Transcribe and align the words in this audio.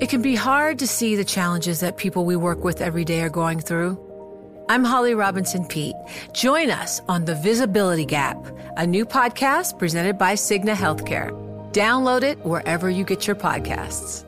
It 0.00 0.08
can 0.08 0.22
be 0.22 0.34
hard 0.34 0.80
to 0.80 0.88
see 0.88 1.14
the 1.14 1.24
challenges 1.24 1.78
that 1.80 1.96
people 1.96 2.24
we 2.24 2.34
work 2.34 2.64
with 2.64 2.80
every 2.80 3.04
day 3.04 3.20
are 3.20 3.30
going 3.30 3.60
through. 3.60 3.96
I'm 4.68 4.82
Holly 4.82 5.14
Robinson 5.14 5.64
Pete. 5.66 5.94
Join 6.32 6.68
us 6.70 7.00
on 7.06 7.24
The 7.24 7.36
Visibility 7.36 8.04
Gap, 8.04 8.36
a 8.76 8.84
new 8.84 9.06
podcast 9.06 9.78
presented 9.78 10.18
by 10.18 10.34
Cigna 10.34 10.74
Healthcare. 10.74 11.30
Download 11.72 12.24
it 12.24 12.44
wherever 12.44 12.90
you 12.90 13.04
get 13.04 13.28
your 13.28 13.36
podcasts. 13.36 14.24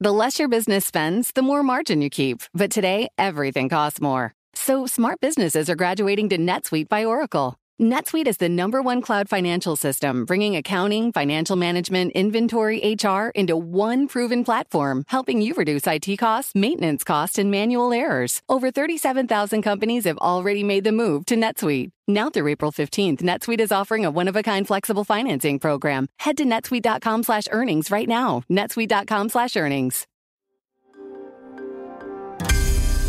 The 0.00 0.12
less 0.12 0.40
your 0.40 0.48
business 0.48 0.84
spends, 0.84 1.30
the 1.32 1.42
more 1.42 1.62
margin 1.62 2.02
you 2.02 2.10
keep. 2.10 2.42
But 2.52 2.72
today, 2.72 3.08
everything 3.16 3.68
costs 3.68 4.00
more. 4.00 4.34
So 4.54 4.86
smart 4.86 5.20
businesses 5.20 5.70
are 5.70 5.76
graduating 5.76 6.30
to 6.30 6.38
NetSuite 6.38 6.88
by 6.88 7.04
Oracle. 7.04 7.54
NetSuite 7.80 8.26
is 8.26 8.38
the 8.38 8.48
number 8.48 8.80
one 8.80 9.02
cloud 9.02 9.28
financial 9.28 9.76
system, 9.76 10.24
bringing 10.24 10.56
accounting, 10.56 11.12
financial 11.12 11.56
management, 11.56 12.12
inventory, 12.12 12.96
HR 12.98 13.28
into 13.34 13.54
one 13.54 14.06
proven 14.08 14.44
platform, 14.44 15.04
helping 15.08 15.42
you 15.42 15.52
reduce 15.52 15.86
IT 15.86 16.16
costs, 16.16 16.54
maintenance 16.54 17.04
costs, 17.04 17.38
and 17.38 17.50
manual 17.50 17.92
errors. 17.92 18.40
Over 18.48 18.70
37,000 18.70 19.60
companies 19.60 20.06
have 20.06 20.16
already 20.18 20.64
made 20.64 20.84
the 20.84 20.92
move 20.92 21.26
to 21.26 21.36
NetSuite. 21.36 21.90
Now 22.08 22.30
through 22.30 22.48
April 22.48 22.72
15th, 22.72 23.20
NetSuite 23.20 23.60
is 23.60 23.72
offering 23.72 24.06
a 24.06 24.10
one-of-a-kind 24.10 24.66
flexible 24.66 25.04
financing 25.04 25.58
program. 25.58 26.08
Head 26.20 26.38
to 26.38 26.44
netsuite.com 26.44 27.24
slash 27.24 27.44
earnings 27.50 27.90
right 27.90 28.08
now. 28.08 28.42
netsuite.com 28.50 29.28
slash 29.28 29.54
earnings. 29.54 30.06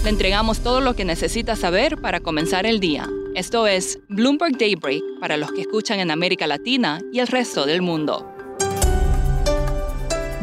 Le 0.03 0.09
entregamos 0.09 0.61
todo 0.61 0.81
lo 0.81 0.93
que 0.93 1.05
necesita 1.05 1.55
saber 1.55 2.01
para 2.01 2.19
comenzar 2.21 2.65
el 2.65 2.79
día. 2.79 3.07
Esto 3.35 3.67
es 3.67 3.99
Bloomberg 4.09 4.57
Daybreak 4.57 5.03
para 5.19 5.37
los 5.37 5.51
que 5.51 5.61
escuchan 5.61 5.99
en 5.99 6.11
América 6.11 6.47
Latina 6.47 6.99
y 7.11 7.19
el 7.19 7.27
resto 7.27 7.65
del 7.65 7.81
mundo. 7.81 8.31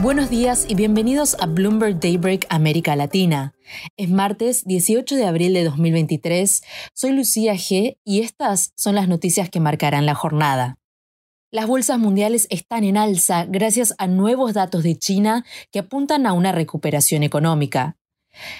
Buenos 0.00 0.30
días 0.30 0.66
y 0.68 0.74
bienvenidos 0.74 1.36
a 1.40 1.46
Bloomberg 1.46 1.98
Daybreak 1.98 2.46
América 2.50 2.94
Latina. 2.94 3.54
Es 3.96 4.10
martes 4.10 4.64
18 4.64 5.16
de 5.16 5.26
abril 5.26 5.54
de 5.54 5.64
2023. 5.64 6.62
Soy 6.92 7.12
Lucía 7.12 7.54
G 7.54 7.98
y 8.04 8.20
estas 8.20 8.72
son 8.76 8.94
las 8.94 9.08
noticias 9.08 9.50
que 9.50 9.60
marcarán 9.60 10.06
la 10.06 10.14
jornada. 10.14 10.78
Las 11.50 11.66
bolsas 11.66 11.98
mundiales 11.98 12.48
están 12.50 12.84
en 12.84 12.96
alza 12.96 13.46
gracias 13.48 13.94
a 13.98 14.08
nuevos 14.08 14.54
datos 14.54 14.82
de 14.82 14.98
China 14.98 15.44
que 15.70 15.78
apuntan 15.78 16.26
a 16.26 16.32
una 16.32 16.52
recuperación 16.52 17.22
económica. 17.22 17.96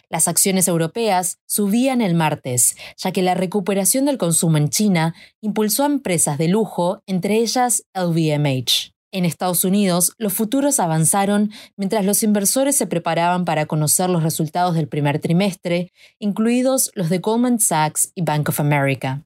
Las 0.08 0.28
acciones 0.28 0.68
europeas 0.68 1.38
subían 1.46 2.00
el 2.00 2.14
martes, 2.14 2.76
ya 2.96 3.12
que 3.12 3.22
la 3.22 3.34
recuperación 3.34 4.04
del 4.04 4.18
consumo 4.18 4.56
en 4.56 4.70
China 4.70 5.14
impulsó 5.40 5.84
a 5.84 5.86
empresas 5.86 6.38
de 6.38 6.48
lujo, 6.48 7.02
entre 7.06 7.36
ellas 7.36 7.84
LVMH. 7.94 8.94
En 9.14 9.24
Estados 9.24 9.64
Unidos, 9.64 10.12
los 10.18 10.32
futuros 10.32 10.80
avanzaron 10.80 11.52
mientras 11.76 12.04
los 12.04 12.24
inversores 12.24 12.74
se 12.74 12.88
preparaban 12.88 13.44
para 13.44 13.66
conocer 13.66 14.10
los 14.10 14.24
resultados 14.24 14.74
del 14.74 14.88
primer 14.88 15.20
trimestre, 15.20 15.92
incluidos 16.18 16.90
los 16.94 17.10
de 17.10 17.18
Goldman 17.18 17.60
Sachs 17.60 18.10
y 18.16 18.22
Bank 18.22 18.48
of 18.48 18.58
America. 18.58 19.24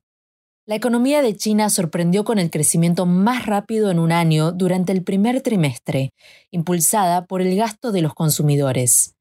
La 0.67 0.75
economía 0.75 1.23
de 1.23 1.35
China 1.35 1.71
sorprendió 1.71 2.25
con 2.25 2.39
el 2.39 2.51
crecimiento 2.51 3.07
más 3.07 3.47
rápido 3.47 3.91
en 3.91 3.99
un 3.99 4.13
año 4.13 4.53
durante 4.53 4.93
el 4.93 5.03
primer 5.03 5.41
trimestre, 5.41 6.13
impulsada 6.51 7.25
por 7.25 7.41
el 7.41 7.57
gasto 7.57 7.91
de 7.91 8.03
los 8.03 8.13
consumidores. 8.13 9.15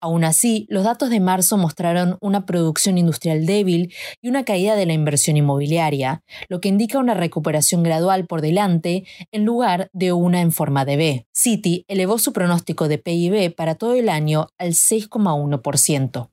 Aún 0.00 0.24
así, 0.24 0.66
los 0.68 0.84
datos 0.84 1.08
de 1.08 1.20
marzo 1.20 1.56
mostraron 1.56 2.18
una 2.20 2.44
producción 2.44 2.98
industrial 2.98 3.46
débil 3.46 3.94
y 4.20 4.28
una 4.28 4.44
caída 4.44 4.76
de 4.76 4.84
la 4.84 4.92
inversión 4.92 5.36
inmobiliaria, 5.36 6.22
lo 6.48 6.60
que 6.60 6.68
indica 6.68 6.98
una 6.98 7.14
recuperación 7.14 7.82
gradual 7.82 8.26
por 8.26 8.42
delante 8.42 9.04
en 9.32 9.44
lugar 9.44 9.88
de 9.92 10.12
una 10.12 10.42
en 10.42 10.52
forma 10.52 10.84
de 10.84 10.96
B. 10.96 11.26
Citi 11.32 11.84
elevó 11.88 12.18
su 12.18 12.32
pronóstico 12.32 12.88
de 12.88 12.98
PIB 12.98 13.54
para 13.54 13.74
todo 13.74 13.94
el 13.94 14.08
año 14.08 14.48
al 14.58 14.72
6,1%. 14.72 16.30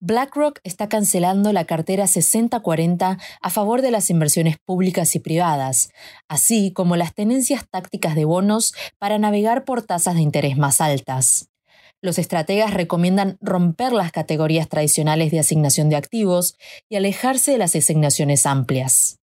BlackRock 0.00 0.60
está 0.64 0.88
cancelando 0.88 1.50
la 1.54 1.64
cartera 1.64 2.04
60-40 2.04 3.18
a 3.40 3.50
favor 3.50 3.80
de 3.80 3.90
las 3.90 4.10
inversiones 4.10 4.58
públicas 4.58 5.14
y 5.14 5.18
privadas, 5.18 5.88
así 6.28 6.72
como 6.72 6.96
las 6.96 7.14
tenencias 7.14 7.66
tácticas 7.70 8.14
de 8.14 8.26
bonos 8.26 8.74
para 8.98 9.18
navegar 9.18 9.64
por 9.64 9.80
tasas 9.82 10.16
de 10.16 10.20
interés 10.20 10.58
más 10.58 10.82
altas. 10.82 11.48
Los 12.04 12.18
estrategas 12.18 12.74
recomiendan 12.74 13.38
romper 13.40 13.94
las 13.94 14.12
categorías 14.12 14.68
tradicionales 14.68 15.30
de 15.30 15.38
asignación 15.38 15.88
de 15.88 15.96
activos 15.96 16.58
y 16.90 16.96
alejarse 16.96 17.52
de 17.52 17.56
las 17.56 17.74
asignaciones 17.74 18.44
amplias. 18.44 19.20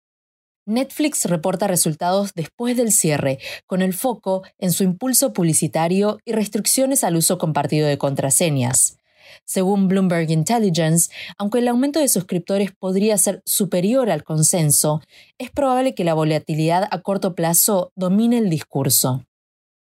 Netflix 0.66 1.24
reporta 1.24 1.68
resultados 1.68 2.34
después 2.34 2.76
del 2.76 2.92
cierre, 2.92 3.38
con 3.64 3.80
el 3.80 3.94
foco 3.94 4.42
en 4.58 4.72
su 4.72 4.84
impulso 4.84 5.32
publicitario 5.32 6.18
y 6.26 6.32
restricciones 6.32 7.02
al 7.02 7.16
uso 7.16 7.38
compartido 7.38 7.88
de 7.88 7.96
contraseñas. 7.96 8.98
Según 9.46 9.88
Bloomberg 9.88 10.30
Intelligence, 10.30 11.10
aunque 11.38 11.60
el 11.60 11.68
aumento 11.68 11.98
de 11.98 12.08
suscriptores 12.08 12.72
podría 12.72 13.16
ser 13.16 13.40
superior 13.46 14.10
al 14.10 14.22
consenso, 14.22 15.00
es 15.38 15.50
probable 15.50 15.94
que 15.94 16.04
la 16.04 16.12
volatilidad 16.12 16.86
a 16.90 17.00
corto 17.00 17.34
plazo 17.34 17.90
domine 17.96 18.36
el 18.36 18.50
discurso. 18.50 19.25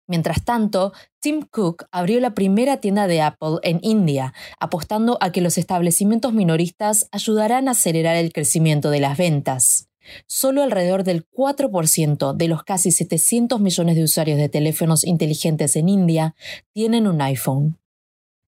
Mientras 0.07 0.43
tanto, 0.43 0.93
Tim 1.19 1.43
Cook 1.49 1.85
abrió 1.91 2.19
la 2.19 2.33
primera 2.33 2.77
tienda 2.77 3.07
de 3.07 3.21
Apple 3.21 3.57
en 3.63 3.79
India, 3.81 4.33
apostando 4.59 5.17
a 5.21 5.31
que 5.31 5.41
los 5.41 5.57
establecimientos 5.57 6.33
minoristas 6.33 7.07
ayudarán 7.11 7.67
a 7.67 7.71
acelerar 7.71 8.15
el 8.17 8.33
crecimiento 8.33 8.89
de 8.89 8.99
las 8.99 9.17
ventas. 9.17 9.87
Solo 10.27 10.63
alrededor 10.63 11.03
del 11.03 11.25
4% 11.29 12.35
de 12.35 12.47
los 12.47 12.63
casi 12.63 12.91
700 12.91 13.61
millones 13.61 13.95
de 13.95 14.03
usuarios 14.03 14.37
de 14.37 14.49
teléfonos 14.49 15.05
inteligentes 15.05 15.75
en 15.77 15.87
India 15.87 16.35
tienen 16.73 17.07
un 17.07 17.21
iPhone. 17.21 17.77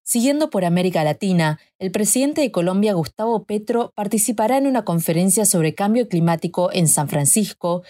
Siguiendo 0.07 0.51
por 0.51 0.65
América 0.65 1.03
Latina, 1.03 1.59
el 1.79 1.89
presidente 1.89 2.41
de 2.41 2.51
Colombia, 2.51 2.93
Gustavo 2.93 3.43
Petro, 3.45 3.91
participará 3.95 4.55
en 4.55 4.67
una 4.67 4.85
conferencia 4.85 5.45
sobre 5.45 5.73
cambio 5.73 6.07
climático 6.07 6.69
en 6.71 6.87
San 6.87 7.09
Francisco 7.09 7.81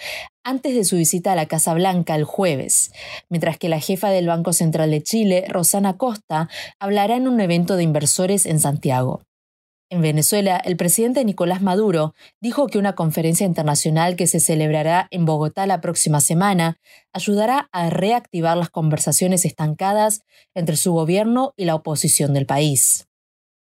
antes 0.42 0.74
de 0.76 0.86
su 0.86 0.96
visita 0.96 1.34
a 1.34 1.36
la 1.36 1.48
Casa 1.48 1.74
Blanca 1.74 2.16
el 2.16 2.24
jueves, 2.24 2.94
mientras 3.28 3.58
que 3.58 3.68
la 3.68 3.82
jefa 3.82 4.12
del 4.12 4.28
Banco 4.28 4.54
Central 4.54 4.92
de 4.92 5.04
Chile, 5.04 5.44
Rosana 5.50 5.98
Costa, 5.98 6.48
hablará 6.80 7.18
en 7.18 7.28
un 7.28 7.42
evento 7.42 7.76
de 7.76 7.84
inversores 7.84 8.46
en 8.46 8.62
Santiago. 8.62 9.22
En 9.92 10.02
Venezuela, 10.02 10.58
el 10.58 10.78
presidente 10.78 11.24
Nicolás 11.24 11.62
Maduro 11.62 12.16
dijo 12.42 12.66
que 12.68 12.80
una 12.80 12.96
conferencia 12.96 13.46
internacional 13.46 14.16
que 14.16 14.26
se 14.26 14.40
celebrará 14.40 15.08
en 15.12 15.26
Bogotá 15.26 15.68
la 15.68 15.80
próxima 15.80 16.22
semana 16.22 16.80
ayudará 17.14 17.70
a 17.72 17.92
reactivar 17.92 18.58
las 18.58 18.72
conversaciones 18.72 19.46
estancadas 19.46 20.22
entre 20.56 20.76
su 20.76 20.92
gobierno 20.92 21.54
y 21.56 21.66
la 21.66 21.76
oposición 21.76 22.34
del 22.34 22.48
país. 22.48 23.08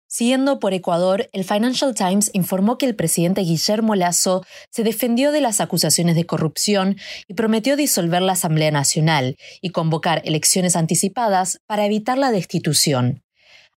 Siguiendo 0.08 0.60
por 0.60 0.72
Ecuador, 0.72 1.28
el 1.32 1.44
Financial 1.44 1.94
Times 1.94 2.30
informó 2.32 2.78
que 2.78 2.86
el 2.86 2.94
presidente 2.94 3.42
Guillermo 3.42 3.94
Lazo 3.94 4.44
se 4.70 4.84
defendió 4.84 5.30
de 5.30 5.40
las 5.42 5.60
acusaciones 5.60 6.14
de 6.14 6.24
corrupción 6.24 6.96
y 7.26 7.34
prometió 7.34 7.76
disolver 7.76 8.22
la 8.22 8.32
Asamblea 8.32 8.70
Nacional 8.70 9.36
y 9.60 9.70
convocar 9.70 10.22
elecciones 10.24 10.76
anticipadas 10.76 11.58
para 11.66 11.84
evitar 11.84 12.16
la 12.16 12.30
destitución 12.30 13.23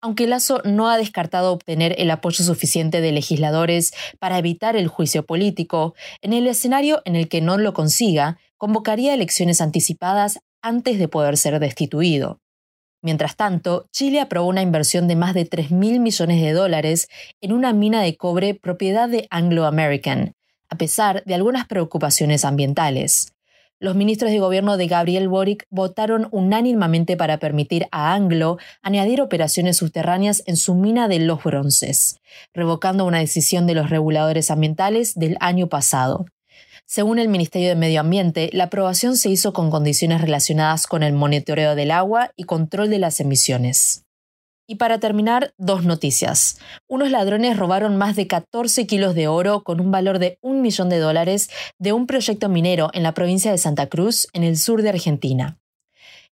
aunque 0.02 0.28
Lazo 0.28 0.62
no 0.64 0.90
ha 0.90 0.98
descartado 0.98 1.52
obtener 1.52 1.96
el 1.98 2.12
apoyo 2.12 2.44
suficiente 2.44 3.02
de 3.02 3.12
legisladores 3.12 3.94
para 4.20 4.38
evitar 4.38 4.76
el 4.76 4.88
juicio 4.88 5.26
político, 5.26 5.96
en 6.22 6.34
el 6.34 6.48
escenario 6.48 7.02
en 7.06 7.16
el 7.16 7.28
que 7.28 7.42
no 7.42 7.58
lo 7.58 7.74
consiga, 7.74 8.38
convocaría 8.58 9.14
elecciones 9.14 9.62
anticipadas 9.62 10.40
antes 10.62 11.00
de 11.00 11.08
poder 11.08 11.38
ser 11.38 11.60
destituido. 11.60 12.40
Mientras 13.02 13.36
tanto, 13.36 13.88
Chile 13.92 14.20
aprobó 14.20 14.48
una 14.48 14.62
inversión 14.62 15.08
de 15.08 15.16
más 15.16 15.34
de 15.34 15.46
3 15.46 15.72
mil 15.72 16.00
millones 16.00 16.42
de 16.42 16.52
dólares 16.52 17.08
en 17.42 17.54
una 17.54 17.72
mina 17.72 18.02
de 18.02 18.18
cobre 18.18 18.56
propiedad 18.56 19.08
de 19.08 19.28
Anglo 19.30 19.66
American, 19.66 20.34
a 20.70 20.78
pesar 20.78 21.24
de 21.26 21.36
algunas 21.36 21.68
preocupaciones 21.68 22.44
ambientales. 22.44 23.34
Los 23.80 23.96
ministros 23.96 24.32
de 24.32 24.40
gobierno 24.40 24.76
de 24.76 24.88
Gabriel 24.88 25.28
Boric 25.28 25.68
votaron 25.70 26.30
unánimemente 26.32 27.16
para 27.16 27.38
permitir 27.38 27.88
a 27.92 28.16
Anglo 28.16 28.58
añadir 28.82 29.22
operaciones 29.22 29.78
subterráneas 29.78 30.42
en 30.48 30.58
su 30.58 30.74
mina 30.74 31.08
de 31.08 31.20
Los 31.20 31.44
Bronces, 31.44 32.20
revocando 32.56 33.06
una 33.06 33.20
decisión 33.20 33.68
de 33.68 33.76
los 33.76 33.92
reguladores 33.92 34.50
ambientales 34.50 35.14
del 35.14 35.38
año 35.42 35.68
pasado. 35.68 36.26
Según 36.88 37.20
el 37.20 37.28
Ministerio 37.28 37.70
de 37.70 37.76
Medio 37.76 38.00
Ambiente, 38.00 38.50
la 38.52 38.64
aprobación 38.64 39.16
se 39.16 39.30
hizo 39.30 39.54
con 39.54 39.70
condiciones 39.70 40.22
relacionadas 40.22 40.88
con 40.88 41.04
el 41.04 41.14
monitoreo 41.14 41.76
del 41.76 41.92
agua 41.92 42.32
y 42.36 42.46
control 42.46 42.90
de 42.90 42.98
las 42.98 43.20
emisiones. 43.20 44.07
Y 44.70 44.76
para 44.76 45.00
terminar, 45.00 45.54
dos 45.58 45.86
noticias. 45.86 46.60
Unos 46.88 47.10
ladrones 47.10 47.56
robaron 47.56 47.96
más 47.96 48.18
de 48.18 48.28
14 48.28 48.86
kilos 48.86 49.16
de 49.16 49.30
oro 49.30 49.64
con 49.64 49.80
un 49.80 49.92
valor 49.92 50.20
de 50.20 50.38
un 50.42 50.62
millón 50.62 50.90
de 50.90 51.00
dólares 51.00 51.50
de 51.80 51.94
un 51.94 52.06
proyecto 52.06 52.50
minero 52.50 52.90
en 52.94 53.04
la 53.04 53.14
provincia 53.14 53.50
de 53.50 53.58
Santa 53.58 53.88
Cruz, 53.88 54.28
en 54.34 54.44
el 54.44 54.58
sur 54.58 54.82
de 54.82 54.90
Argentina. 54.90 55.58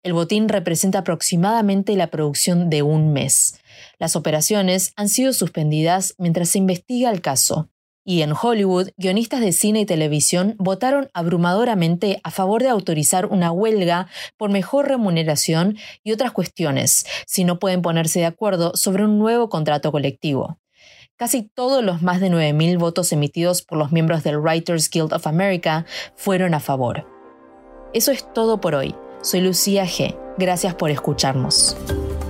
El 0.03 0.15
botín 0.15 0.49
representa 0.49 1.01
aproximadamente 1.01 1.95
la 1.95 2.09
producción 2.09 2.71
de 2.71 2.83
un 2.83 3.13
mes. 3.13 3.61
Las 3.99 4.17
operaciones 4.17 4.95
han 4.97 5.11
sido 5.11 5.35
suspendidas 5.35 6.15
mientras 6.17 6.49
se 6.49 6.59
investiga 6.59 7.11
el 7.11 7.21
caso. 7.21 7.69
Y 8.05 8.23
en 8.23 8.33
Hollywood, 8.33 8.89
guionistas 8.97 9.41
de 9.41 9.53
cine 9.53 9.81
y 9.81 9.87
televisión 9.87 10.57
votaron 10.59 11.09
abrumadoramente 11.15 12.21
a 12.25 12.31
favor 12.31 12.63
de 12.63 12.69
autorizar 12.69 13.27
una 13.27 13.53
huelga 13.53 14.09
por 14.37 14.51
mejor 14.51 14.89
remuneración 14.89 15.79
y 16.03 16.13
otras 16.13 16.33
cuestiones, 16.33 17.05
si 17.27 17.45
no 17.45 17.59
pueden 17.59 17.83
ponerse 17.83 18.21
de 18.21 18.27
acuerdo 18.27 18.73
sobre 18.75 19.05
un 19.05 19.19
nuevo 19.19 19.49
contrato 19.49 19.93
colectivo. 19.93 20.59
Casi 21.17 21.43
todos 21.43 21.85
los 21.85 22.03
más 22.03 22.21
de 22.21 22.31
9.000 22.31 22.79
votos 22.79 23.13
emitidos 23.13 23.63
por 23.63 23.79
los 23.79 23.93
miembros 23.93 24.25
del 24.25 24.39
Writers 24.39 24.91
Guild 24.91 25.13
of 25.13 25.27
America 25.29 25.87
fueron 26.17 26.55
a 26.55 26.61
favor. 26.61 27.07
Eso 27.95 28.11
es 28.11 28.27
todo 28.33 28.61
por 28.61 28.75
hoy. 28.75 28.97
Soy 29.23 29.41
Lucía 29.41 29.85
G. 29.85 30.19
Gracias 30.37 30.75
por 30.75 30.91
escucharnos. 30.91 31.77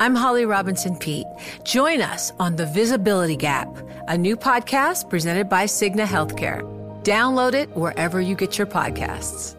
I'm 0.00 0.14
Holly 0.14 0.46
Robinson 0.46 0.96
Pete. 0.96 1.26
Join 1.64 2.00
us 2.00 2.32
on 2.38 2.54
The 2.54 2.66
Visibility 2.66 3.34
Gap, 3.34 3.68
a 4.06 4.16
new 4.16 4.36
podcast 4.36 5.10
presented 5.10 5.48
by 5.48 5.64
Cigna 5.64 6.06
Healthcare. 6.06 6.62
Download 7.02 7.52
it 7.54 7.68
wherever 7.76 8.20
you 8.20 8.36
get 8.36 8.58
your 8.58 8.68
podcasts. 8.68 9.57